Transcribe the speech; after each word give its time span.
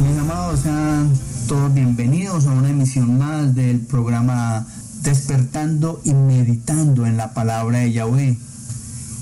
Mis 0.00 0.18
amados, 0.18 0.60
sean 0.60 1.12
todos 1.46 1.74
bienvenidos 1.74 2.46
a 2.46 2.52
una 2.52 2.70
emisión 2.70 3.18
más 3.18 3.54
del 3.54 3.80
programa 3.80 4.66
Despertando 5.02 6.00
y 6.04 6.14
Meditando 6.14 7.04
en 7.04 7.18
la 7.18 7.34
Palabra 7.34 7.80
de 7.80 7.92
Yahweh. 7.92 8.38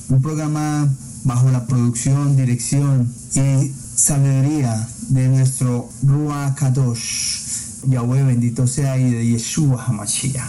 Un 0.08 0.22
programa 0.22 0.88
bajo 1.24 1.50
la 1.50 1.66
producción, 1.66 2.36
dirección 2.36 3.12
y 3.34 3.72
sabiduría 3.96 4.88
de 5.08 5.26
nuestro 5.26 5.88
Ruach 6.04 6.54
Kadosh. 6.54 7.82
Yahweh 7.88 8.22
bendito 8.22 8.68
sea 8.68 8.96
y 8.98 9.10
de 9.10 9.26
Yeshua 9.26 9.84
Hamashiach. 9.84 10.46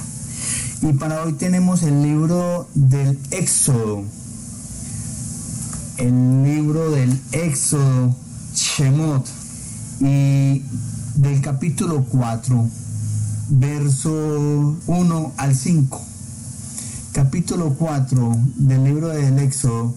Y 0.84 0.94
para 0.94 1.24
hoy 1.24 1.34
tenemos 1.34 1.82
el 1.82 2.04
libro 2.04 2.70
del 2.76 3.18
Éxodo. 3.32 4.04
El 5.98 6.44
libro 6.44 6.92
del 6.92 7.20
Éxodo 7.32 8.16
Shemot 8.54 9.39
y 10.00 10.64
del 11.16 11.42
capítulo 11.42 12.06
4, 12.06 12.68
verso 13.50 14.78
1 14.88 15.34
al 15.38 15.56
5. 15.56 16.02
Capítulo 17.12 17.74
4 17.74 18.38
del 18.56 18.84
libro 18.84 19.10
del 19.10 19.40
Éxodo, 19.40 19.94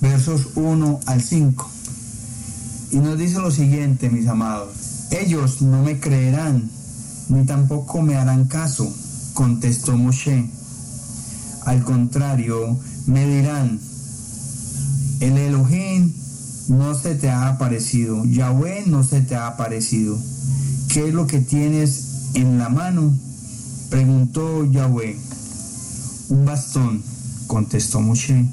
versos 0.00 0.48
1 0.56 1.00
al 1.06 1.22
5. 1.22 1.70
Y 2.90 2.98
nos 2.98 3.18
dice 3.18 3.38
lo 3.38 3.50
siguiente, 3.50 4.10
mis 4.10 4.26
amados. 4.26 4.74
Ellos 5.10 5.62
no 5.62 5.82
me 5.82 5.98
creerán, 5.98 6.68
ni 7.28 7.46
tampoco 7.46 8.02
me 8.02 8.16
harán 8.16 8.46
caso, 8.46 8.92
contestó 9.32 9.96
Moshe. 9.96 10.50
Al 11.64 11.82
contrario, 11.84 12.78
me 13.06 13.26
dirán, 13.26 13.78
el 15.20 15.38
Elohim 15.38 16.12
no 16.72 16.94
se 16.94 17.14
te 17.14 17.28
ha 17.28 17.48
aparecido, 17.48 18.24
Yahweh 18.24 18.84
no 18.86 19.04
se 19.04 19.20
te 19.20 19.36
ha 19.36 19.46
aparecido. 19.46 20.18
¿Qué 20.88 21.08
es 21.08 21.14
lo 21.14 21.26
que 21.26 21.40
tienes 21.40 22.30
en 22.34 22.58
la 22.58 22.70
mano? 22.70 23.14
Preguntó 23.90 24.64
Yahweh. 24.64 25.18
Un 26.30 26.46
bastón, 26.46 27.02
contestó 27.46 28.00
Moshe. 28.00 28.46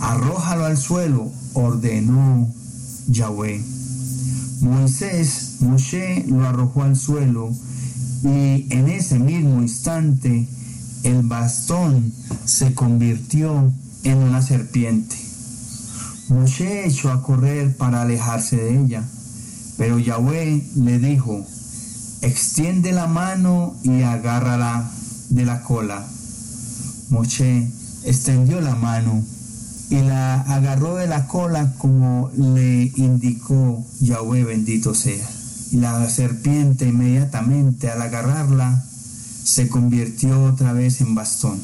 Arrójalo 0.00 0.64
al 0.64 0.78
suelo, 0.78 1.30
ordenó 1.52 2.48
Yahweh. 3.08 3.62
Moisés, 4.62 5.56
Moshe 5.60 6.24
lo 6.26 6.46
arrojó 6.46 6.82
al 6.82 6.96
suelo 6.96 7.50
y 8.22 8.66
en 8.70 8.88
ese 8.88 9.18
mismo 9.18 9.60
instante 9.60 10.48
el 11.02 11.22
bastón 11.22 12.10
se 12.46 12.72
convirtió 12.72 13.70
en 14.02 14.18
una 14.18 14.40
serpiente. 14.40 15.23
Moshe 16.28 16.86
echó 16.86 17.12
a 17.12 17.22
correr 17.22 17.76
para 17.76 18.02
alejarse 18.02 18.56
de 18.56 18.80
ella, 18.80 19.04
pero 19.76 19.98
Yahweh 19.98 20.62
le 20.76 20.98
dijo, 20.98 21.46
extiende 22.22 22.92
la 22.92 23.06
mano 23.06 23.74
y 23.82 24.02
agárrala 24.02 24.90
de 25.28 25.44
la 25.44 25.62
cola. 25.62 26.02
Moshe 27.10 27.68
extendió 28.04 28.60
la 28.62 28.74
mano 28.74 29.22
y 29.90 29.96
la 29.96 30.40
agarró 30.40 30.96
de 30.96 31.06
la 31.06 31.26
cola 31.26 31.74
como 31.76 32.30
le 32.36 32.90
indicó 32.96 33.84
Yahweh 34.00 34.44
bendito 34.44 34.94
sea. 34.94 35.28
Y 35.72 35.76
la 35.76 36.08
serpiente 36.08 36.88
inmediatamente 36.88 37.90
al 37.90 38.00
agarrarla 38.00 38.82
se 39.44 39.68
convirtió 39.68 40.42
otra 40.44 40.72
vez 40.72 41.02
en 41.02 41.14
bastón. 41.14 41.60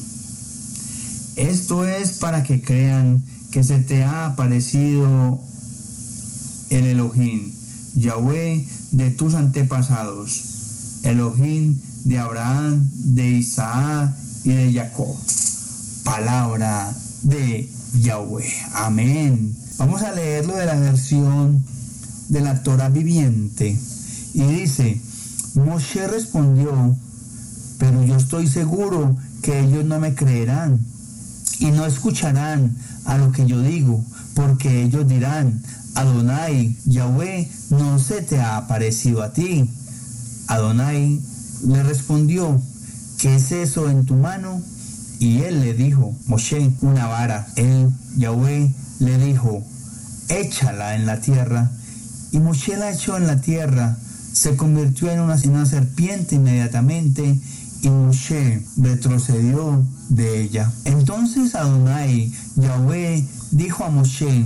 Esto 1.35 1.87
es 1.87 2.11
para 2.19 2.43
que 2.43 2.61
crean 2.61 3.23
que 3.51 3.63
se 3.63 3.79
te 3.79 4.03
ha 4.03 4.27
aparecido 4.27 5.39
el 6.69 6.85
Elohim, 6.85 7.51
Yahweh 7.95 8.65
de 8.91 9.11
tus 9.11 9.35
antepasados, 9.35 10.43
Elohim 11.03 11.77
de 12.05 12.17
Abraham, 12.17 12.89
de 12.93 13.29
Isaac 13.29 14.15
y 14.45 14.49
de 14.49 14.73
Jacob. 14.73 15.15
Palabra 16.03 16.95
de 17.23 17.69
Yahweh. 17.99 18.51
Amén. 18.73 19.55
Vamos 19.77 20.01
a 20.01 20.13
leerlo 20.13 20.55
de 20.55 20.65
la 20.65 20.75
versión 20.75 21.63
de 22.29 22.41
la 22.41 22.63
Torah 22.63 22.89
viviente. 22.89 23.77
Y 24.33 24.43
dice, 24.43 25.01
Moshe 25.55 26.07
respondió, 26.07 26.95
pero 27.77 28.03
yo 28.05 28.15
estoy 28.15 28.47
seguro 28.47 29.15
que 29.41 29.59
ellos 29.59 29.83
no 29.83 29.99
me 29.99 30.15
creerán 30.15 30.79
y 31.59 31.71
no 31.71 31.85
escucharán 31.85 32.75
a 33.05 33.17
lo 33.17 33.31
que 33.31 33.45
yo 33.45 33.61
digo, 33.61 34.03
porque 34.33 34.83
ellos 34.83 35.07
dirán, 35.07 35.61
Adonai, 35.95 36.75
Yahweh, 36.85 37.49
no 37.71 37.99
se 37.99 38.21
te 38.21 38.39
ha 38.39 38.57
aparecido 38.57 39.23
a 39.23 39.33
ti. 39.33 39.69
Adonai 40.47 41.21
le 41.67 41.83
respondió, 41.83 42.61
¿qué 43.17 43.35
es 43.35 43.51
eso 43.51 43.89
en 43.89 44.05
tu 44.05 44.15
mano? 44.15 44.61
Y 45.19 45.41
él 45.41 45.61
le 45.61 45.73
dijo, 45.73 46.15
Moshe, 46.25 46.71
una 46.81 47.07
vara. 47.07 47.47
Él, 47.55 47.89
Yahweh, 48.17 48.73
le 48.99 49.17
dijo, 49.17 49.63
échala 50.29 50.95
en 50.95 51.05
la 51.05 51.19
tierra. 51.21 51.71
Y 52.31 52.39
Moshe 52.39 52.77
la 52.77 52.91
echó 52.91 53.17
en 53.17 53.27
la 53.27 53.41
tierra, 53.41 53.97
se 54.31 54.55
convirtió 54.55 55.11
en 55.11 55.19
una, 55.19 55.35
en 55.35 55.51
una 55.51 55.65
serpiente 55.65 56.35
inmediatamente 56.35 57.39
y 57.81 57.89
Moshe 57.89 58.63
retrocedió 58.77 59.83
de 60.09 60.41
ella. 60.41 60.71
Entonces 60.85 61.55
Adonai, 61.55 62.31
Yahweh, 62.55 63.25
dijo 63.51 63.83
a 63.83 63.89
Moshe, 63.89 64.45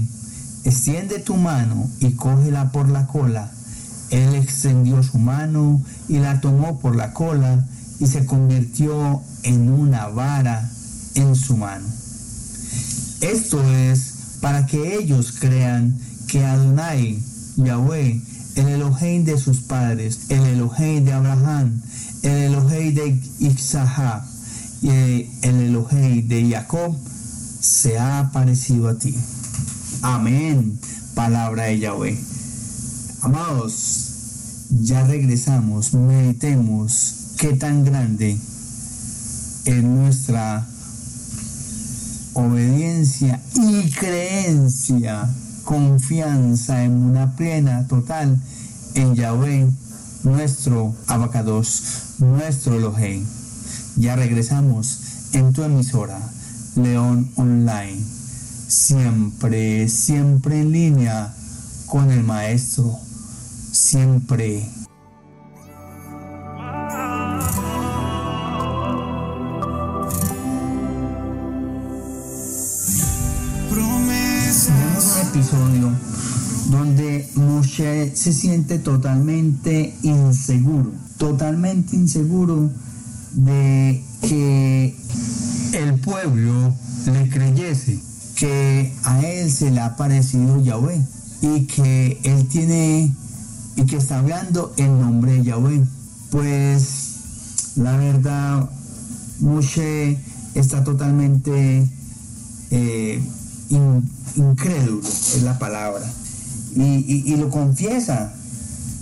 extiende 0.63 1.19
tu 1.19 1.35
mano 1.35 1.89
y 1.99 2.11
cógela 2.11 2.71
por 2.71 2.89
la 2.89 3.07
cola. 3.07 3.51
Él 4.09 4.35
extendió 4.35 5.03
su 5.03 5.17
mano 5.17 5.81
y 6.07 6.19
la 6.19 6.39
tomó 6.39 6.79
por 6.79 6.95
la 6.95 7.13
cola 7.13 7.65
y 7.99 8.07
se 8.07 8.25
convirtió 8.25 9.21
en 9.43 9.69
una 9.69 10.07
vara 10.07 10.69
en 11.15 11.35
su 11.35 11.57
mano. 11.57 11.85
Esto 13.21 13.63
es 13.63 14.13
para 14.41 14.65
que 14.65 14.95
ellos 14.97 15.33
crean 15.39 15.97
que 16.27 16.45
Adonai, 16.45 17.19
Yahweh, 17.57 18.21
el 18.55 18.67
Elohim 18.67 19.25
de 19.25 19.37
sus 19.37 19.61
padres, 19.61 20.19
el 20.29 20.45
Elohim 20.45 21.03
de 21.03 21.13
Abraham, 21.13 21.81
el 22.25 22.31
Elohim 22.31 22.95
de 22.95 23.21
Isaac 23.39 24.23
y 24.81 24.89
el 24.89 25.61
Elohim 25.61 26.27
de 26.27 26.49
Jacob 26.49 26.95
se 27.59 27.99
ha 27.99 28.19
aparecido 28.19 28.89
a 28.89 28.97
ti. 28.97 29.15
Amén. 30.01 30.79
Palabra 31.13 31.65
de 31.65 31.79
Yahweh. 31.79 32.17
Amados, 33.21 34.67
ya 34.69 35.05
regresamos, 35.05 35.93
meditemos 35.93 37.33
qué 37.37 37.53
tan 37.53 37.85
grande 37.85 38.37
es 39.65 39.83
nuestra 39.83 40.67
obediencia 42.33 43.39
y 43.55 43.89
creencia, 43.91 45.29
confianza 45.63 46.83
en 46.83 46.91
una 46.91 47.35
plena, 47.35 47.87
total 47.87 48.39
en 48.95 49.15
Yahweh, 49.15 49.67
nuestro 50.25 50.93
abacados, 51.07 51.83
nuestro 52.19 52.75
Elohim. 52.75 53.25
Ya 53.95 54.15
regresamos 54.15 54.99
en 55.33 55.53
tu 55.53 55.63
emisora, 55.63 56.19
León 56.75 57.31
Online. 57.35 58.03
Siempre, 58.67 59.87
siempre 59.87 60.59
en 60.59 60.71
línea 60.71 61.33
con 61.85 62.11
el 62.11 62.23
Maestro. 62.23 62.97
Siempre. 63.71 64.67
Donde 76.69 77.29
Moshe 77.35 78.15
se 78.15 78.33
siente 78.33 78.79
totalmente 78.79 79.93
inseguro, 80.03 80.91
totalmente 81.17 81.95
inseguro 81.95 82.71
de 83.33 84.01
que 84.21 84.95
el 85.73 85.93
pueblo 85.99 86.73
le 87.05 87.29
creyese 87.29 87.99
que 88.35 88.91
a 89.03 89.21
él 89.21 89.51
se 89.51 89.71
le 89.71 89.79
ha 89.81 89.95
parecido 89.95 90.61
Yahweh 90.61 90.99
y 91.41 91.67
que 91.67 92.19
él 92.23 92.47
tiene 92.47 93.13
y 93.75 93.83
que 93.85 93.97
está 93.97 94.19
hablando 94.19 94.73
en 94.77 94.99
nombre 94.99 95.33
de 95.33 95.43
Yahweh. 95.43 95.83
Pues 96.31 97.11
la 97.75 97.95
verdad, 97.97 98.69
Moshe 99.39 100.17
está 100.55 100.83
totalmente 100.83 101.87
eh, 102.71 103.23
in- 103.69 104.09
incrédulo, 104.35 105.01
es 105.07 105.43
la 105.43 105.59
palabra. 105.59 106.01
Y, 106.75 107.35
lo 107.37 107.49
confiesa, 107.49 108.33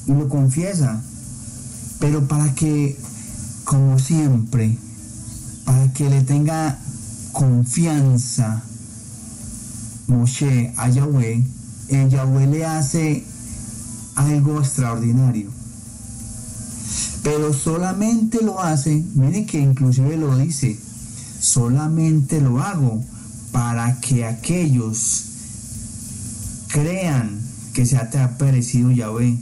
y 0.06 0.12
lo 0.12 0.30
confiesa. 0.30 1.02
Pero 2.00 2.28
para 2.28 2.54
que, 2.54 2.98
como 3.64 3.98
siempre, 3.98 4.78
para 5.66 5.92
que 5.94 6.10
le 6.10 6.22
tenga 6.22 6.78
confianza 7.32 8.64
Moshe 10.08 10.74
a 10.78 10.90
Yahweh, 10.90 11.44
el 11.88 12.10
Yahweh 12.10 12.48
le 12.48 12.66
hace 12.66 13.24
algo 14.16 14.60
extraordinario. 14.60 15.50
Pero 17.24 17.54
solamente 17.54 18.44
lo 18.44 18.62
hace, 18.62 19.04
miren 19.16 19.46
que 19.46 19.60
inclusive 19.60 20.18
lo 20.18 20.38
dice, 20.38 20.78
solamente 21.40 22.42
lo 22.42 22.62
hago 22.62 23.04
para 23.52 24.00
que 24.02 24.26
aquellos 24.26 25.26
crean 26.68 27.40
que 27.74 27.86
se 27.86 27.98
te 27.98 28.20
ha 28.20 28.38
parecido 28.38 28.92
Yahweh. 28.92 29.38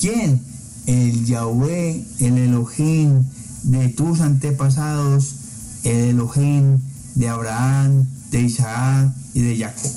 ¿Quién? 0.00 0.40
El 0.86 1.26
Yahweh, 1.26 2.04
el 2.20 2.38
Elohim 2.38 3.22
de 3.64 3.88
tus 3.88 4.20
antepasados, 4.20 5.34
el 5.84 6.10
Elohim 6.10 6.78
de 7.14 7.28
Abraham, 7.28 8.06
de 8.30 8.42
Isaac 8.42 9.12
y 9.34 9.42
de 9.42 9.58
Jacob. 9.58 9.90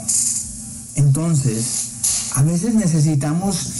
Entonces, 0.96 2.32
a 2.36 2.44
veces 2.44 2.76
necesitamos 2.76 3.72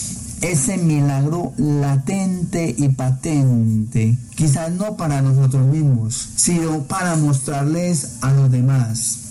ese 0.42 0.78
milagro 0.78 1.54
latente 1.58 2.74
y 2.78 2.90
patente, 2.90 4.18
quizás 4.36 4.72
no 4.72 4.96
para 4.96 5.22
nosotros 5.22 5.68
mismos, 5.68 6.30
sino 6.36 6.84
para 6.84 7.18
mostrarles 7.18 8.18
a 8.22 8.32
los 8.32 8.50
demás 8.50 9.29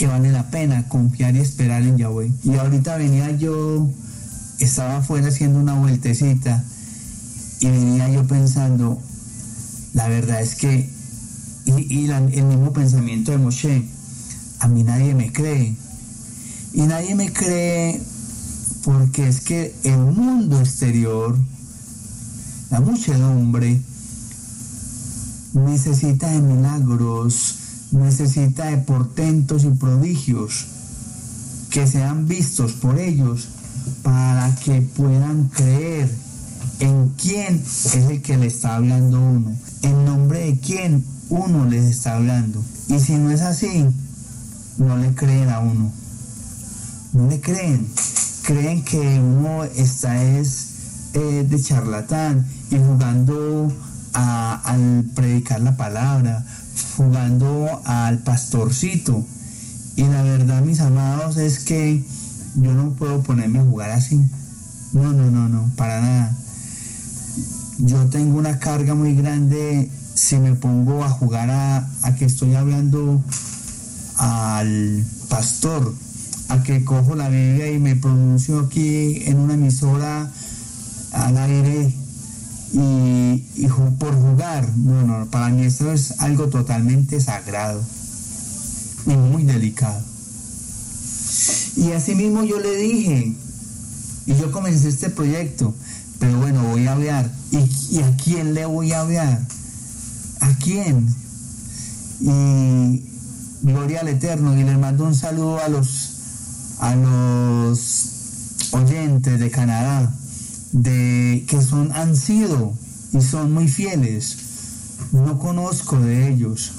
que 0.00 0.06
vale 0.06 0.32
la 0.32 0.50
pena 0.50 0.88
confiar 0.88 1.36
y 1.36 1.40
esperar 1.40 1.82
en 1.82 1.98
Yahweh. 1.98 2.32
Y 2.42 2.54
ahorita 2.54 2.96
venía 2.96 3.32
yo, 3.32 3.86
estaba 4.58 4.96
afuera 4.96 5.28
haciendo 5.28 5.60
una 5.60 5.74
vueltecita 5.74 6.64
y 7.60 7.66
venía 7.66 8.08
yo 8.08 8.26
pensando, 8.26 8.98
la 9.92 10.08
verdad 10.08 10.40
es 10.40 10.54
que, 10.54 10.88
y, 11.66 12.06
el 12.08 12.44
mismo 12.44 12.72
pensamiento 12.72 13.30
de 13.30 13.36
Moshe, 13.36 13.84
a 14.60 14.68
mí 14.68 14.84
nadie 14.84 15.14
me 15.14 15.34
cree. 15.34 15.76
Y 16.72 16.80
nadie 16.80 17.14
me 17.14 17.30
cree 17.30 18.00
porque 18.84 19.28
es 19.28 19.42
que 19.42 19.74
el 19.84 19.98
mundo 19.98 20.60
exterior, 20.60 21.36
la 22.70 22.80
muchedumbre, 22.80 23.78
necesita 25.52 26.30
de 26.30 26.40
milagros, 26.40 27.56
necesita 27.92 28.66
de 28.66 28.78
portentos 28.78 29.64
y 29.64 29.70
prodigios 29.70 30.66
que 31.70 31.86
sean 31.86 32.26
vistos 32.26 32.72
por 32.72 32.98
ellos 32.98 33.48
para 34.02 34.54
que 34.56 34.82
puedan 34.82 35.48
creer 35.48 36.10
en 36.80 37.10
quién 37.10 37.56
es 37.56 37.94
el 37.94 38.22
que 38.22 38.36
le 38.36 38.46
está 38.46 38.76
hablando 38.76 39.20
uno, 39.20 39.56
en 39.82 40.04
nombre 40.04 40.46
de 40.46 40.58
quién 40.58 41.04
uno 41.28 41.66
les 41.66 41.84
está 41.84 42.16
hablando. 42.16 42.62
Y 42.88 42.98
si 42.98 43.14
no 43.14 43.30
es 43.30 43.40
así, 43.42 43.86
no 44.78 44.96
le 44.96 45.14
creen 45.14 45.48
a 45.50 45.60
uno. 45.60 45.92
No 47.12 47.28
le 47.28 47.40
creen. 47.40 47.86
Creen 48.42 48.82
que 48.82 48.98
uno 48.98 49.64
está 49.64 50.22
es 50.22 50.70
eh, 51.12 51.46
de 51.48 51.62
charlatán 51.62 52.46
y 52.70 52.78
jugando 52.78 53.72
al 54.12 55.04
predicar 55.14 55.60
la 55.60 55.76
palabra, 55.76 56.44
jugando 56.96 57.80
al 57.84 58.18
pastorcito. 58.18 59.24
Y 59.96 60.02
la 60.02 60.22
verdad, 60.22 60.62
mis 60.62 60.80
amados, 60.80 61.36
es 61.36 61.60
que 61.60 62.04
yo 62.56 62.72
no 62.72 62.94
puedo 62.94 63.22
ponerme 63.22 63.58
a 63.58 63.64
jugar 63.64 63.90
así. 63.90 64.20
No, 64.92 65.12
no, 65.12 65.30
no, 65.30 65.48
no, 65.48 65.70
para 65.76 66.00
nada. 66.00 66.36
Yo 67.78 68.06
tengo 68.06 68.38
una 68.38 68.58
carga 68.58 68.94
muy 68.94 69.14
grande 69.14 69.90
si 70.14 70.36
me 70.36 70.54
pongo 70.54 71.04
a 71.04 71.08
jugar 71.08 71.50
a, 71.50 71.88
a 72.02 72.14
que 72.14 72.24
estoy 72.24 72.54
hablando 72.54 73.22
al 74.16 75.04
pastor, 75.28 75.94
a 76.48 76.62
que 76.62 76.84
cojo 76.84 77.14
la 77.14 77.28
Biblia 77.28 77.70
y 77.70 77.78
me 77.78 77.96
pronuncio 77.96 78.60
aquí 78.60 79.22
en 79.24 79.38
una 79.38 79.54
emisora 79.54 80.30
al 81.12 81.38
aire 81.38 81.94
y, 82.72 83.66
por 83.98 84.14
jugar. 84.14 84.68
No, 84.76 85.26
para 85.30 85.48
mí 85.48 85.64
esto 85.64 85.92
es 85.92 86.20
algo 86.20 86.48
totalmente 86.48 87.20
sagrado 87.20 87.82
y 89.06 89.10
muy 89.10 89.44
delicado. 89.44 90.00
Y 91.76 91.92
así 91.92 92.14
mismo 92.14 92.44
yo 92.44 92.60
le 92.60 92.76
dije, 92.76 93.34
y 94.26 94.34
yo 94.34 94.52
comencé 94.52 94.88
este 94.88 95.10
proyecto, 95.10 95.74
pero 96.18 96.38
bueno, 96.38 96.62
voy 96.64 96.86
a 96.86 96.92
hablar. 96.92 97.30
¿Y, 97.50 98.00
a 98.00 98.16
quién 98.16 98.54
le 98.54 98.64
voy 98.66 98.92
a 98.92 99.00
hablar? 99.00 99.46
¿A 100.40 100.54
quién? 100.58 101.08
Y 102.20 103.04
gloria 103.62 104.00
al 104.00 104.08
Eterno, 104.08 104.56
y 104.58 104.64
les 104.64 104.78
mando 104.78 105.04
un 105.04 105.14
saludo 105.14 105.60
a 105.60 105.68
los, 105.68 106.76
a 106.80 106.94
los 106.94 108.72
oyentes 108.72 109.40
de 109.40 109.50
Canadá 109.50 110.12
de 110.72 111.44
que 111.48 111.60
son, 111.62 111.92
han 111.92 112.16
sido 112.16 112.74
y 113.12 113.20
son 113.20 113.52
muy 113.52 113.68
fieles. 113.68 114.36
No 115.12 115.38
conozco 115.38 115.98
de 115.98 116.32
ellos, 116.32 116.72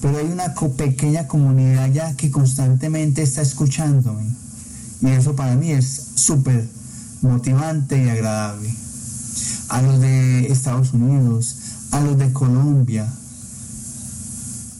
pero 0.00 0.18
hay 0.18 0.26
una 0.26 0.54
pequeña 0.76 1.26
comunidad 1.26 1.90
ya 1.92 2.14
que 2.14 2.30
constantemente 2.30 3.22
está 3.22 3.42
escuchándome. 3.42 4.24
Y 5.00 5.06
eso 5.08 5.34
para 5.36 5.54
mí 5.54 5.70
es 5.70 6.08
súper 6.14 6.68
motivante 7.22 8.04
y 8.04 8.08
agradable. 8.08 8.74
A 9.68 9.82
los 9.82 10.00
de 10.00 10.46
Estados 10.46 10.92
Unidos, 10.92 11.56
a 11.92 12.00
los 12.00 12.18
de 12.18 12.32
Colombia, 12.32 13.10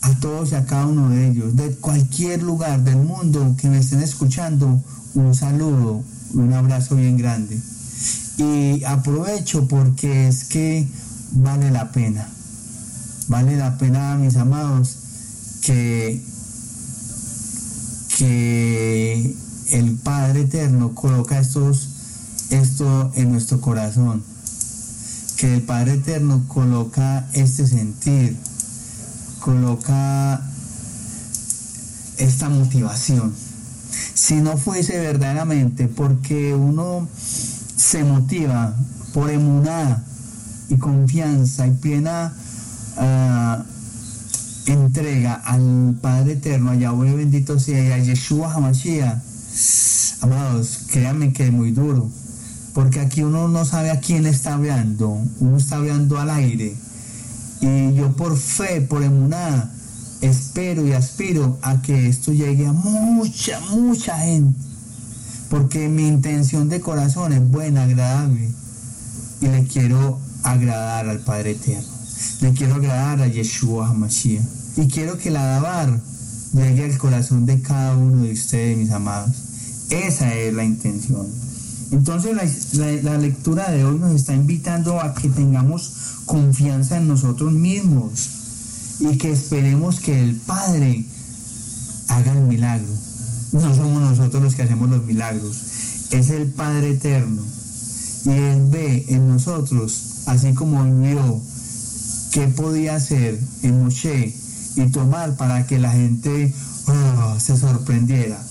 a 0.03 0.21
todos 0.21 0.53
y 0.53 0.55
a 0.55 0.65
cada 0.65 0.87
uno 0.87 1.11
de 1.11 1.29
ellos, 1.29 1.57
de 1.57 1.75
cualquier 1.77 2.43
lugar 2.43 2.83
del 2.83 2.97
mundo 2.97 3.55
que 3.59 3.69
me 3.69 3.79
estén 3.79 4.01
escuchando, 4.01 4.83
un 5.15 5.35
saludo, 5.35 6.03
un 6.35 6.53
abrazo 6.53 6.97
bien 6.97 7.17
grande. 7.17 7.61
Y 8.39 8.85
aprovecho 8.85 9.67
porque 9.67 10.29
es 10.29 10.45
que 10.45 10.87
vale 11.33 11.73
la 11.73 11.91
pena. 11.91 12.29
Vale 13.27 13.57
la 13.57 13.77
pena, 13.77 14.15
mis 14.15 14.37
amados, 14.37 14.97
que, 15.61 16.23
que 18.17 19.37
el 19.73 19.97
Padre 19.97 20.43
Eterno 20.43 20.95
coloca 20.95 21.39
estos, 21.41 21.89
esto 22.51 23.13
en 23.17 23.33
nuestro 23.33 23.61
corazón. 23.61 24.23
Que 25.37 25.55
el 25.57 25.63
Padre 25.63 25.95
Eterno 25.95 26.45
coloca 26.47 27.29
este 27.33 27.67
sentir, 27.67 28.37
coloca 29.41 30.41
esta 32.19 32.49
motivación. 32.49 33.35
Si 34.15 34.37
no 34.37 34.57
fuese 34.57 34.99
verdaderamente 34.99 35.89
porque 35.89 36.55
uno 36.55 37.09
se 37.89 38.05
motiva 38.05 38.77
por 39.15 39.31
emuná 39.31 40.05
y 40.69 40.77
confianza 40.77 41.67
y 41.67 41.71
plena 41.71 42.35
ah, 42.99 43.65
entrega 44.67 45.33
al 45.33 45.97
Padre 46.03 46.35
Eterno, 46.35 46.73
a 46.73 46.75
Yahweh 46.75 47.15
bendito 47.15 47.59
sea, 47.59 47.83
y 47.83 47.93
a 47.93 48.05
Yeshua 48.05 48.53
Hamashiach, 48.53 49.17
amados, 50.21 50.81
créanme 50.93 51.33
que 51.33 51.47
es 51.47 51.53
muy 51.53 51.71
duro, 51.71 52.11
porque 52.75 53.01
aquí 53.01 53.23
uno 53.23 53.49
no 53.49 53.65
sabe 53.65 53.91
a 53.91 54.01
quién 54.01 54.27
está 54.27 54.53
hablando, 54.53 55.23
uno 55.41 55.57
está 55.57 55.77
hablando 55.77 56.21
al 56.21 56.29
aire, 56.29 56.77
y 57.63 57.95
yo 57.95 58.13
por 58.17 58.37
fe, 58.37 58.83
por 58.83 59.03
emuná, 59.03 59.73
espero 60.21 60.87
y 60.87 60.93
aspiro 60.93 61.59
a 61.63 61.81
que 61.81 62.07
esto 62.07 62.35
llegue 62.35 62.67
a 62.67 62.73
mucha, 62.73 63.59
mucha 63.61 64.19
gente 64.19 64.68
porque 65.51 65.89
mi 65.89 66.07
intención 66.07 66.69
de 66.69 66.81
corazón 66.81 67.33
es 67.33 67.49
buena, 67.49 67.85
agradable, 67.85 68.51
y 69.41 69.47
le 69.47 69.65
quiero 69.65 70.19
agradar 70.43 71.09
al 71.09 71.21
Padre 71.21 71.53
Eterno, 71.53 71.89
le 72.41 72.53
quiero 72.53 72.75
agradar 72.77 73.23
a 73.23 73.29
Yeshua 73.29 73.89
HaMashiach, 73.89 74.43
y 74.77 74.89
quiero 74.89 75.19
que 75.19 75.31
la 75.31 75.45
Dabar 75.45 76.01
llegue 76.53 76.85
al 76.85 76.99
corazón 76.99 77.47
de 77.47 77.61
cada 77.61 77.97
uno 77.97 78.23
de 78.23 78.33
ustedes, 78.33 78.77
mis 78.77 78.91
amados. 78.91 79.31
Esa 79.91 80.35
es 80.35 80.55
la 80.55 80.65
intención. 80.65 81.27
Entonces 81.91 82.75
la, 83.03 83.19
lectura 83.19 83.71
de 83.71 83.85
hoy 83.85 83.99
nos 83.99 84.13
está 84.13 84.35
invitando 84.35 85.01
a 85.01 85.15
que 85.15 85.29
tengamos 85.31 85.93
confianza 86.27 86.99
en 86.99 87.09
nosotros 87.09 87.53
mismos 87.53 88.31
y 89.01 89.17
que 89.17 89.33
esperemos 89.33 90.01
que 90.01 90.23
el 90.23 90.37
Padre 90.37 91.07
haga 92.09 92.33
el 92.33 92.43
milagro 92.43 93.08
no 93.53 93.75
somos 93.75 94.03
nosotros 94.03 94.43
los 94.43 94.55
que 94.55 94.63
hacemos 94.63 94.91
los 94.91 95.05
milagros, 95.05 95.63
es 96.11 96.31
el 96.31 96.47
Padre 96.53 96.91
Eterno. 96.91 97.43
Y 98.25 98.31
Él 98.31 98.67
ve 98.69 99.07
en 99.09 99.29
nosotros, 99.29 100.23
así 100.27 100.53
como 100.53 100.85
vio 101.01 101.41
qué 102.33 102.49
podía 102.49 102.97
hacer 102.97 103.39
en 103.63 103.83
Moshe 103.83 104.35
y 104.77 104.87
tomar 104.91 105.37
para 105.37 105.67
que 105.67 105.79
la 105.79 105.93
gente 105.93 106.53
oh, 106.87 107.37
se 107.39 107.57
sorprendiera. 107.57 108.43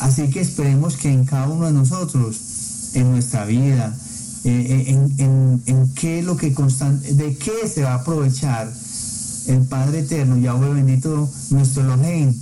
Así 0.00 0.30
que 0.30 0.40
esperemos 0.40 0.96
que 0.96 1.10
en 1.10 1.24
cada 1.24 1.48
uno 1.48 1.66
de 1.66 1.72
nosotros, 1.72 2.90
en 2.94 3.10
nuestra 3.10 3.44
vida, 3.44 3.94
eh, 4.44 4.84
eh, 4.88 5.62
en, 5.66 5.92
qué 5.94 6.22
lo 6.22 6.36
que 6.36 6.54
constante, 6.54 7.14
de 7.14 7.36
qué 7.36 7.68
se 7.68 7.82
va 7.82 7.92
a 7.92 7.94
aprovechar 7.96 8.72
el 9.48 9.62
Padre 9.62 10.00
Eterno, 10.00 10.38
Yahweh 10.38 10.74
bendito 10.74 11.28
nuestro 11.50 11.82
Elohim, 11.82 12.32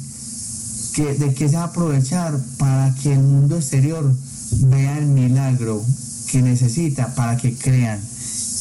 de 1.03 1.35
qué 1.35 1.49
se 1.49 1.57
va 1.57 1.63
a 1.63 1.67
aprovechar 1.67 2.39
para 2.57 2.95
que 2.95 3.13
el 3.15 3.21
mundo 3.21 3.57
exterior 3.57 4.15
vea 4.69 4.99
el 4.99 5.07
milagro 5.07 5.83
que 6.31 6.41
necesita 6.41 7.15
para 7.17 7.37
que 7.37 7.53
crean 7.55 8.01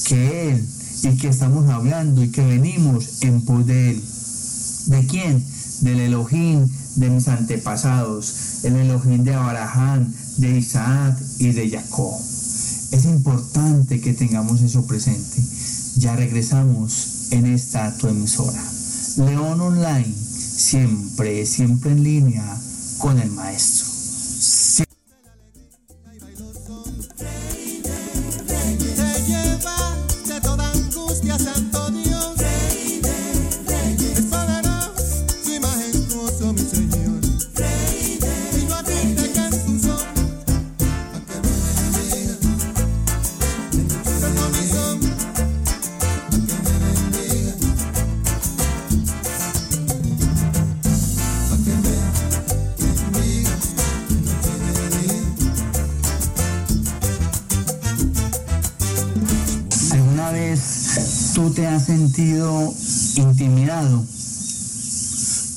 que 0.07 0.51
Él 0.51 0.65
y 1.03 1.17
que 1.17 1.27
estamos 1.27 1.69
hablando 1.69 2.23
y 2.23 2.29
que 2.29 2.43
venimos 2.43 3.21
en 3.21 3.41
pos 3.41 3.67
de 3.67 3.91
Él. 3.91 4.03
¿De 4.87 5.05
quién? 5.05 5.43
Del 5.81 5.99
Elohim 5.99 6.67
de 6.95 7.09
mis 7.09 7.27
antepasados, 7.27 8.63
el 8.63 8.77
Elohim 8.77 9.23
de 9.23 9.35
Abraham, 9.35 10.11
de 10.37 10.57
Isaac 10.57 11.17
y 11.37 11.51
de 11.51 11.69
Jacob. 11.69 12.15
Es 12.91 13.05
importante 13.05 14.01
que 14.01 14.13
tengamos 14.13 14.61
eso 14.61 14.85
presente. 14.87 15.41
Ya 15.97 16.15
regresamos 16.15 17.27
en 17.31 17.45
esta 17.45 17.95
tu 17.97 18.07
emisora. 18.07 18.63
León 19.17 19.61
Online, 19.61 20.13
siempre, 20.63 21.45
siempre 21.45 21.91
en 21.91 22.03
línea 22.03 22.57
con 22.97 23.19
el 23.19 23.29
maestro. 23.31 23.92
Te 61.33 61.65
has 61.65 61.85
sentido 61.85 62.71
intimidado 63.15 64.05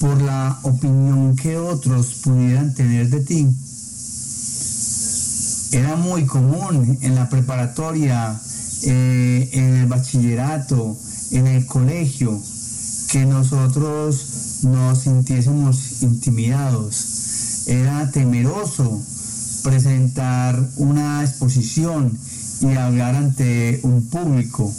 por 0.01 0.23
la 0.23 0.59
opinión 0.63 1.37
que 1.37 1.59
otros 1.59 2.21
pudieran 2.25 2.75
tener 2.75 3.11
de 3.11 3.21
ti? 3.21 3.47
Era 5.73 5.97
muy 5.97 6.25
común 6.25 6.99
en 7.03 7.15
la 7.15 7.29
preparatoria, 7.29 8.41
eh, 8.85 9.51
en 9.53 9.75
el 9.77 9.87
bachillerato, 9.87 10.97
en 11.33 11.47
el 11.47 11.67
colegio, 11.67 12.41
que 13.11 13.27
nosotros 13.27 14.61
nos 14.63 15.01
sintiésemos 15.01 16.03
intimidados. 16.03 17.65
Era 17.67 18.11
temeroso 18.11 19.03
presentar 19.63 20.59
una 20.77 21.23
exposición 21.23 22.19
y 22.63 22.73
hablar 22.77 23.15
ante 23.15 23.81
un 23.83 24.07
público 24.09 24.73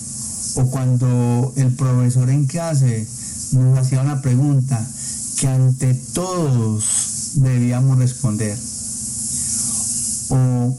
o 0.57 0.65
cuando 0.71 1.53
el 1.55 1.71
profesor 1.73 2.29
en 2.29 2.45
clase 2.45 3.07
nos 3.53 3.77
hacía 3.77 4.01
una 4.01 4.21
pregunta 4.21 4.85
que 5.39 5.47
ante 5.47 5.93
todos 5.93 7.33
debíamos 7.35 7.99
responder. 7.99 8.57
O 10.29 10.75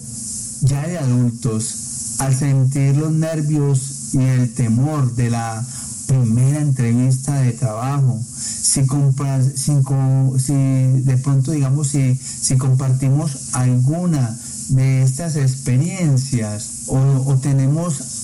ya 0.63 0.87
de 0.87 0.99
adultos, 0.99 2.17
al 2.19 2.35
sentir 2.35 2.97
los 2.97 3.13
nervios 3.13 4.15
y 4.15 4.19
el 4.19 4.53
temor 4.53 5.15
de 5.15 5.31
la 5.31 5.65
primera 6.09 6.61
entrevista 6.61 7.41
de 7.41 7.53
trabajo, 7.53 8.21
si, 8.29 8.83
si 8.85 10.53
de 10.55 11.19
pronto 11.23 11.53
digamos 11.53 11.89
si, 11.89 12.17
si 12.17 12.57
compartimos 12.57 13.55
alguna 13.55 14.37
de 14.71 15.03
estas 15.03 15.37
experiencias 15.37 16.85
o, 16.89 16.99
o 16.99 17.37
tenemos 17.37 18.18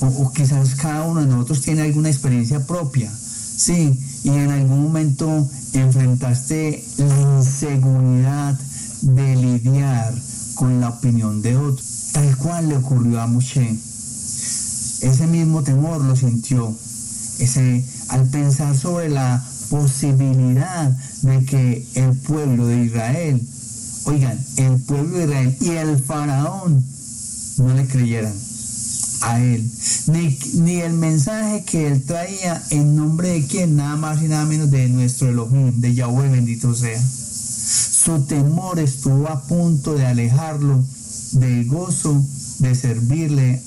o, 0.00 0.32
quizás 0.32 0.74
cada 0.74 1.04
uno 1.04 1.20
de 1.20 1.26
nosotros 1.26 1.62
tiene 1.62 1.82
alguna 1.82 2.10
experiencia 2.10 2.66
propia, 2.66 3.12
sí, 3.56 3.98
y 4.24 4.28
en 4.28 4.50
algún 4.50 4.82
momento 4.82 5.48
enfrentaste 5.72 6.84
la 6.98 7.20
inseguridad 7.38 8.58
de 9.02 9.36
lidiar 9.36 10.14
con 10.54 10.80
la 10.80 10.90
opinión 10.90 11.42
de 11.42 11.56
otro, 11.56 11.84
tal 12.12 12.36
cual 12.36 12.68
le 12.68 12.76
ocurrió 12.76 13.20
a 13.20 13.26
Moshe. 13.26 13.76
Ese 15.02 15.26
mismo 15.26 15.62
temor 15.62 16.02
lo 16.02 16.16
sintió, 16.16 16.74
ese, 17.38 17.84
al 18.08 18.26
pensar 18.28 18.76
sobre 18.76 19.10
la 19.10 19.44
posibilidad 19.68 20.90
de 21.22 21.44
que 21.44 21.86
el 21.94 22.16
pueblo 22.18 22.66
de 22.66 22.84
Israel, 22.84 23.42
oigan, 24.04 24.38
el 24.56 24.80
pueblo 24.80 25.18
de 25.18 25.24
Israel 25.24 25.56
y 25.60 25.68
el 25.70 25.98
faraón 25.98 26.84
no 27.58 27.74
le 27.74 27.86
creyeran 27.86 28.32
a 29.24 29.40
él, 29.40 29.70
ni, 30.08 30.80
el 30.80 30.92
mensaje 30.92 31.64
que 31.64 31.86
él 31.86 32.02
traía 32.02 32.62
en 32.70 32.94
nombre 32.94 33.28
de 33.30 33.46
quien, 33.46 33.76
nada 33.76 33.96
más 33.96 34.22
y 34.22 34.28
nada 34.28 34.44
menos 34.44 34.70
de 34.70 34.86
nuestro 34.88 35.30
Elohim, 35.30 35.80
de 35.80 35.94
Yahweh 35.94 36.28
bendito 36.28 36.74
sea. 36.74 37.00
Su 37.00 38.20
temor 38.24 38.78
estuvo 38.78 39.26
a 39.28 39.40
punto 39.46 39.94
de 39.94 40.04
alejarlo 40.04 40.84
del 41.32 41.66
gozo 41.66 42.22
de 42.58 42.74
servirle 42.74 43.62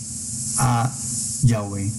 a 0.59 0.93
Yahweh 1.41 1.91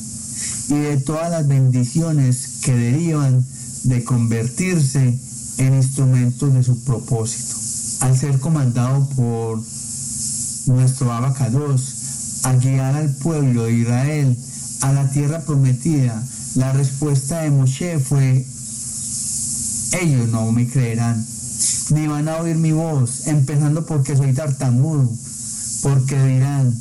y 0.69 0.75
de 0.75 0.97
todas 0.99 1.29
las 1.29 1.49
bendiciones 1.49 2.61
que 2.63 2.75
derivan 2.75 3.45
de 3.83 4.05
convertirse 4.05 5.19
en 5.59 5.75
instrumentos 5.75 6.55
de 6.55 6.63
su 6.63 6.79
propósito. 6.85 7.57
Al 8.01 8.17
ser 8.17 8.39
comandado 8.39 9.09
por 9.17 9.61
nuestro 10.67 11.13
Abacados, 11.13 11.98
a 12.43 12.53
guiar 12.55 12.95
al 12.95 13.15
pueblo 13.17 13.65
de 13.65 13.73
Israel 13.73 14.37
a 14.81 14.93
la 14.93 15.11
tierra 15.11 15.41
prometida, 15.41 16.23
la 16.55 16.73
respuesta 16.73 17.43
de 17.43 17.51
Moshe 17.51 17.99
fue, 17.99 18.47
ellos 20.01 20.29
no 20.29 20.53
me 20.53 20.69
creerán, 20.69 21.25
ni 21.91 22.07
van 22.07 22.29
a 22.29 22.37
oír 22.37 22.57
mi 22.57 22.73
voz, 22.73 23.27
empezando 23.27 23.85
porque 23.87 24.17
soy 24.17 24.33
tartamudo, 24.33 25.11
porque 25.83 26.23
dirán, 26.25 26.75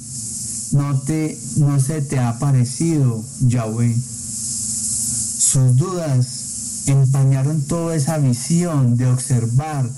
no, 0.71 0.99
te, 1.01 1.37
no 1.57 1.79
se 1.79 2.01
te 2.01 2.19
ha 2.19 2.37
parecido 2.39 3.23
Yahweh. 3.41 3.95
Sus 3.95 5.75
dudas 5.77 6.83
empañaron 6.87 7.61
toda 7.63 7.95
esa 7.95 8.17
visión 8.17 8.97
de 8.97 9.07
observar 9.07 9.89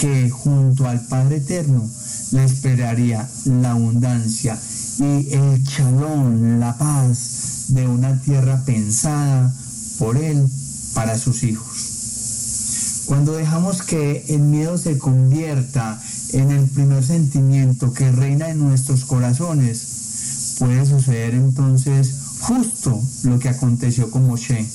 que 0.00 0.30
junto 0.30 0.86
al 0.86 1.00
Padre 1.06 1.36
Eterno 1.36 1.88
le 2.32 2.44
esperaría 2.44 3.28
la 3.44 3.72
abundancia 3.72 4.58
y 4.98 5.32
el 5.32 5.64
chalón, 5.64 6.60
la 6.60 6.76
paz 6.76 7.66
de 7.68 7.86
una 7.88 8.20
tierra 8.20 8.62
pensada 8.64 9.52
por 9.98 10.16
Él 10.16 10.48
para 10.94 11.18
sus 11.18 11.42
hijos. 11.44 13.04
Cuando 13.06 13.32
dejamos 13.32 13.82
que 13.82 14.24
el 14.28 14.40
miedo 14.40 14.78
se 14.78 14.98
convierta 14.98 16.00
en 16.32 16.50
el 16.50 16.66
primer 16.66 17.04
sentimiento 17.04 17.92
que 17.92 18.10
reina 18.12 18.50
en 18.50 18.58
nuestros 18.58 19.04
corazones, 19.04 20.56
puede 20.58 20.86
suceder 20.86 21.34
entonces 21.34 22.14
justo 22.40 23.00
lo 23.24 23.38
que 23.38 23.48
aconteció 23.48 24.10
con 24.10 24.26
Moshe. 24.26 24.66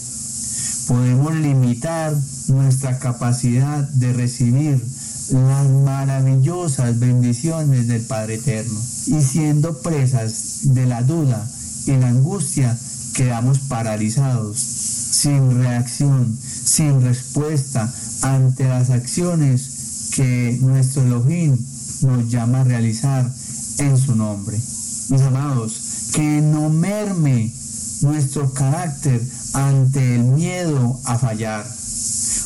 Podemos 0.88 1.36
limitar 1.36 2.16
nuestra 2.48 3.00
capacidad 3.00 3.88
de 3.90 4.14
recibir 4.14 4.82
las 5.31 5.69
maravillosas 5.69 7.00
bendiciones 7.00 7.88
del 7.88 8.01
Padre 8.01 8.36
Eterno. 8.36 8.79
Y 9.07 9.22
siendo 9.22 9.77
presas 9.79 10.60
de 10.74 10.86
la 10.86 11.01
duda 11.01 11.48
y 11.86 11.91
la 11.91 12.10
angustia, 12.10 12.77
quedamos 13.13 13.60
paralizados, 13.60 14.57
sin 14.60 15.62
reacción, 15.62 16.38
sin 16.41 17.01
respuesta 17.01 17.91
ante 18.22 18.65
las 18.65 18.89
acciones 18.89 20.10
que 20.15 20.57
nuestro 20.62 21.03
Elohim 21.03 21.57
nos 22.01 22.29
llama 22.29 22.62
a 22.62 22.63
realizar 22.63 23.29
en 23.79 23.98
su 23.98 24.15
nombre. 24.15 24.57
Mis 25.10 25.22
amados, 25.22 25.81
que 26.13 26.41
no 26.41 26.69
merme 26.69 27.53
nuestro 28.01 28.53
carácter 28.53 29.22
ante 29.53 30.15
el 30.15 30.24
miedo 30.24 31.00
a 31.05 31.17
fallar 31.17 31.65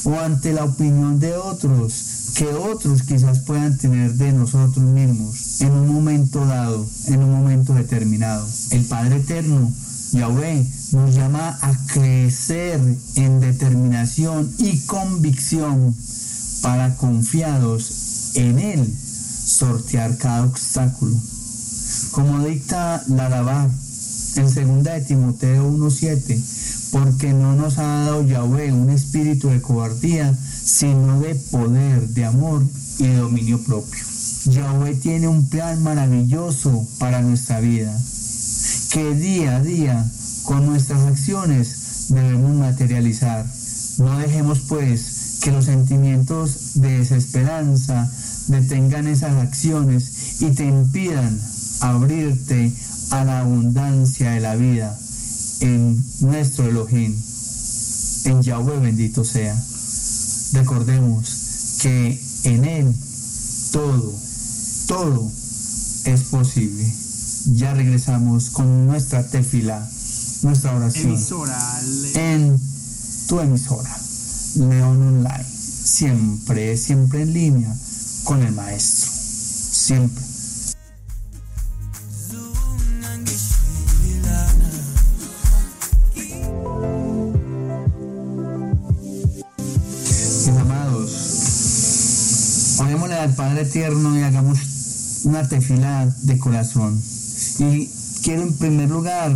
o 0.06 0.20
ante 0.20 0.54
la 0.54 0.64
opinión 0.64 1.20
de 1.20 1.36
otros 1.36 2.11
que 2.36 2.46
otros 2.46 3.04
quizás 3.04 3.40
puedan 3.40 3.78
tener 3.78 4.14
de 4.14 4.32
nosotros 4.32 4.86
mismos 4.86 5.62
en 5.62 5.72
un 5.72 5.94
momento 5.94 6.46
dado, 6.46 6.86
en 7.08 7.24
un 7.24 7.32
momento 7.32 7.74
determinado. 7.74 8.48
El 8.72 8.86
Padre 8.86 9.18
Eterno, 9.18 9.72
Yahweh, 10.12 10.66
nos 10.94 11.16
llama 11.16 11.58
a 11.62 11.74
crecer 11.88 12.80
en 13.16 13.40
determinación 13.40 14.50
y 14.58 14.80
convicción 14.86 15.96
para 16.62 16.96
confiados 16.96 18.32
en 18.36 18.60
Él 18.60 18.94
sortear 19.46 20.18
cada 20.18 20.46
obstáculo. 20.46 21.16
Como 22.12 22.46
dicta 22.46 23.04
la 23.08 23.70
en 24.36 24.46
2 24.46 24.84
de 24.84 25.02
Timoteo 25.02 25.70
1.7, 25.70 26.61
porque 26.92 27.34
no 27.34 27.56
nos 27.56 27.78
ha 27.78 27.84
dado 27.84 28.26
Yahweh 28.26 28.74
un 28.74 28.90
espíritu 28.90 29.50
de 29.50 29.62
cobardía, 29.62 30.38
sino 30.64 31.20
de 31.22 31.36
poder, 31.36 32.08
de 32.10 32.26
amor 32.26 32.64
y 33.00 33.08
de 33.08 33.16
dominio 33.16 33.60
propio. 33.64 34.04
Yahweh 34.46 34.96
tiene 34.96 35.28
un 35.28 35.48
plan 35.48 35.82
maravilloso 35.82 36.86
para 37.00 37.22
nuestra 37.22 37.60
vida, 37.60 37.98
que 38.92 39.16
día 39.16 39.58
a 39.58 39.64
día 39.64 40.06
con 40.44 40.66
nuestras 40.66 41.02
acciones 41.02 42.08
debemos 42.10 42.56
materializar. 42.56 43.46
No 43.98 44.18
dejemos 44.20 44.60
pues 44.68 45.40
que 45.42 45.52
los 45.52 45.66
sentimientos 45.66 46.74
de 46.76 47.00
desesperanza 47.00 48.12
detengan 48.48 49.08
esas 49.08 49.36
acciones 49.36 50.42
y 50.42 50.52
te 50.52 50.66
impidan 50.66 51.40
abrirte 51.80 52.72
a 53.12 53.24
la 53.24 53.40
abundancia 53.40 54.32
de 54.32 54.40
la 54.40 54.56
vida 54.56 54.98
en 55.62 56.04
nuestro 56.22 56.68
Elohim, 56.68 57.16
en 58.26 58.42
Yahweh 58.42 58.80
bendito 58.80 59.24
sea. 59.24 59.56
Recordemos 60.54 61.78
que 61.82 62.22
en 62.44 62.66
Él 62.66 62.96
todo, 63.72 64.14
todo 64.88 65.32
es 66.06 66.22
posible. 66.24 66.92
Ya 67.54 67.74
regresamos 67.74 68.50
con 68.50 68.86
nuestra 68.86 69.28
tefila, 69.28 69.90
nuestra 70.44 70.76
oración 70.76 71.18
en 72.16 72.60
tu 73.28 73.40
emisora, 73.40 73.98
León 74.56 75.02
Online. 75.02 75.46
Siempre, 75.84 76.78
siempre 76.78 77.24
en 77.24 77.34
línea 77.34 77.76
con 78.24 78.42
el 78.44 78.54
Maestro. 78.54 79.12
Siempre. 79.12 80.31
Eterno 93.62 94.18
y 94.18 94.24
hagamos 94.24 94.60
una 95.26 95.48
tefila 95.48 96.14
de 96.24 96.38
corazón. 96.38 97.02
Y 97.60 97.90
quiero 98.24 98.44
en 98.44 98.54
primer 98.54 98.90
lugar, 98.90 99.34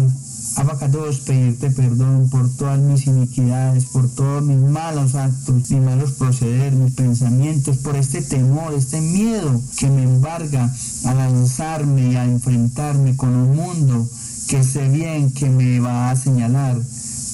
Abacados, 0.57 1.19
pedirte 1.19 1.69
perdón 1.69 2.29
por 2.29 2.49
todas 2.49 2.79
mis 2.79 3.07
iniquidades, 3.07 3.85
por 3.85 4.09
todos 4.09 4.41
mis 4.41 4.57
malos 4.57 5.13
actos, 5.15 5.69
mis 5.69 5.81
malos 5.81 6.11
proceder, 6.13 6.71
mis 6.71 6.93
pensamientos, 6.93 7.77
por 7.77 7.97
este 7.97 8.21
temor, 8.21 8.73
este 8.73 9.01
miedo 9.01 9.61
que 9.77 9.89
me 9.89 10.03
embarga 10.03 10.73
a 11.03 11.13
lanzarme 11.13 12.13
y 12.13 12.15
a 12.15 12.23
enfrentarme 12.23 13.17
con 13.17 13.35
un 13.35 13.53
mundo 13.53 14.07
que 14.47 14.63
sé 14.63 14.87
bien 14.87 15.31
que 15.31 15.49
me 15.49 15.81
va 15.81 16.11
a 16.11 16.15
señalar 16.15 16.77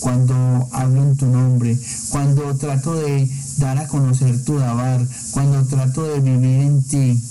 cuando 0.01 0.67
hablo 0.71 1.03
en 1.03 1.15
tu 1.15 1.27
nombre, 1.27 1.79
cuando 2.09 2.57
trato 2.57 2.95
de 2.95 3.29
dar 3.57 3.77
a 3.77 3.87
conocer 3.87 4.43
tu 4.43 4.57
dabar, 4.57 4.99
cuando 5.31 5.63
trato 5.67 6.03
de 6.03 6.19
vivir 6.19 6.61
en 6.61 6.83
ti, 6.83 7.23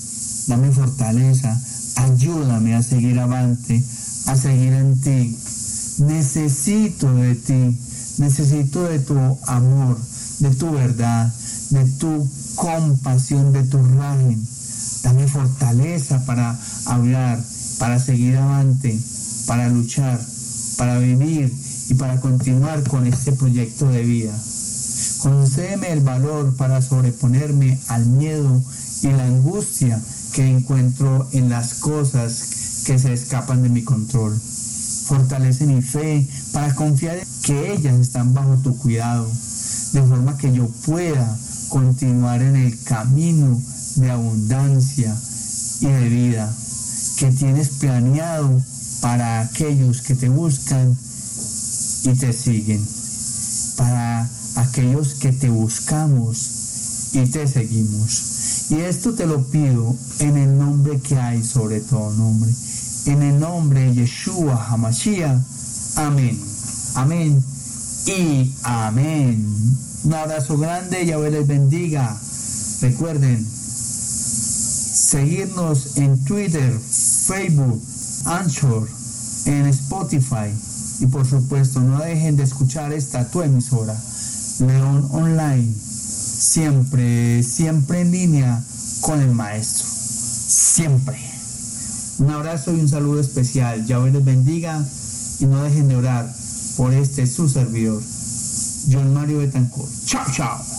dame 0.47 0.71
fortaleza, 0.71 1.61
ayúdame 1.97 2.77
a 2.77 2.83
seguir 2.83 3.19
avante, 3.19 3.83
a 4.27 4.37
seguir 4.37 4.73
en 4.73 5.01
ti. 5.01 5.37
Necesito 5.99 7.13
de 7.13 7.35
ti, 7.35 7.77
necesito 8.19 8.85
de 8.85 9.01
tu 9.01 9.19
amor, 9.47 9.99
de 10.39 10.51
tu 10.55 10.71
verdad, 10.71 11.31
de 11.71 11.85
tu 11.99 12.27
compasión, 12.55 13.53
de 13.53 13.65
tu 13.65 13.79
régimen. 13.79 14.41
Dame 15.03 15.27
fortaleza 15.27 16.25
para 16.25 16.57
hablar, 16.87 17.43
para 17.81 17.99
seguir 17.99 18.37
avante, 18.37 18.97
para 19.47 19.69
luchar, 19.69 20.21
para 20.77 20.99
vivir 20.99 21.53
y 21.91 21.95
para 21.95 22.21
continuar 22.21 22.85
con 22.85 23.05
este 23.05 23.33
proyecto 23.33 23.89
de 23.89 24.03
vida. 24.03 24.33
Concédeme 25.19 25.93
el 25.93 26.01
valor 26.01 26.55
para 26.57 26.81
sobreponerme 26.81 27.81
al 27.89 28.07
miedo 28.07 28.63
y 29.03 29.09
la 29.09 29.25
angustia 29.25 30.01
que 30.33 30.49
encuentro 30.49 31.29
en 31.33 31.51
las 31.51 31.75
cosas 31.75 32.85
que 32.87 32.97
se 32.97 33.13
escapan 33.13 33.65
de 33.65 33.71
mi 33.71 33.83
control. 33.83 34.41
Fortalece 35.07 35.67
mi 35.67 35.83
fe 35.83 36.29
para 36.53 36.73
confiar 36.77 37.19
en 37.19 37.27
que 37.43 37.73
ellas 37.73 37.99
están 37.99 38.35
bajo 38.35 38.57
tu 38.59 38.77
cuidado, 38.79 39.29
de 39.93 40.03
forma 40.03 40.39
que 40.39 40.53
yo 40.53 40.69
pueda 40.87 41.37
continuar 41.69 42.41
en 42.41 42.55
el 42.55 42.81
camino 42.85 43.61
de 43.97 44.11
abundancia 44.11 45.17
y 45.81 45.87
de 45.87 46.09
vida 46.09 46.55
que 47.17 47.33
tienes 47.33 47.69
planeado 47.71 48.63
para 49.01 49.41
aquellos 49.41 50.03
que 50.03 50.15
te 50.15 50.29
buscan 50.29 50.97
y 52.05 52.15
te 52.15 52.33
siguen, 52.33 52.87
para 53.77 54.29
aquellos 54.57 55.15
que 55.15 55.33
te 55.33 55.49
buscamos 55.49 57.11
y 57.13 57.27
te 57.27 57.47
seguimos. 57.47 58.71
Y 58.71 58.77
esto 58.81 59.15
te 59.15 59.27
lo 59.27 59.45
pido 59.45 59.97
en 60.21 60.37
el 60.37 60.57
nombre 60.57 61.01
que 61.01 61.17
hay 61.17 61.43
sobre 61.43 61.81
todo 61.81 62.13
nombre, 62.13 62.51
en 63.07 63.23
el 63.23 63.41
nombre 63.41 63.81
de 63.81 63.95
Yeshua 63.95 64.67
Hamashiach. 64.69 65.41
Amén. 65.97 66.41
Amén. 66.95 67.43
Y 68.07 68.55
amén. 68.63 69.47
Un 70.05 70.15
abrazo 70.15 70.57
grande, 70.57 71.05
Yahweh 71.05 71.31
les 71.31 71.47
bendiga. 71.47 72.19
Recuerden 72.81 73.47
seguirnos 75.11 75.97
en 75.97 76.25
Twitter, 76.25 76.79
Facebook, 76.79 77.83
Anchor, 78.25 78.89
en 79.47 79.67
Spotify. 79.67 80.51
Y 81.01 81.07
por 81.07 81.27
supuesto, 81.27 81.81
no 81.81 81.99
dejen 81.99 82.37
de 82.37 82.45
escuchar 82.45 82.93
esta 82.93 83.29
tu 83.31 83.43
emisora 83.43 83.97
León 84.61 85.09
Online, 85.13 85.73
siempre, 85.75 87.43
siempre 87.43 88.03
en 88.03 88.11
línea 88.11 88.63
con 89.01 89.21
el 89.21 89.31
maestro, 89.33 89.87
siempre. 89.89 91.17
Un 92.19 92.31
abrazo 92.31 92.75
y 92.75 92.81
un 92.81 92.89
saludo 92.89 93.21
especial, 93.21 93.87
Yahweh 93.87 94.13
les 94.13 94.25
bendiga 94.25 94.85
y 95.39 95.47
no 95.47 95.63
dejen 95.63 95.89
de 95.89 95.97
orar 95.97 96.31
por 96.77 96.93
este 96.93 97.27
su 97.27 97.49
servidor, 97.49 98.03
John 98.91 99.15
Mario 99.15 99.39
Betancourt. 99.39 99.91
Chao, 100.05 100.27
chao. 100.31 100.70